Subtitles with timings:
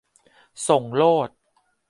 [0.67, 1.29] ส่งโลด